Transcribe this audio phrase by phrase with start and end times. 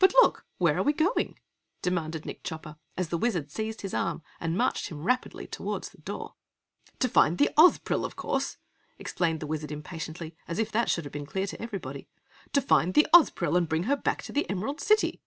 [0.00, 1.38] "But look where are we going?"
[1.82, 5.98] demanded Nick Chopper, as the Wizard seized his arm and marched him rapidly toward the
[6.00, 6.34] door.
[6.98, 8.56] "To find the Ozpril, of course!"
[8.98, 12.08] explained the Wizard impatiently, as if that should have been clear to everybody!
[12.54, 15.22] "To find the Ozpril and bring her back to the Emerald City!"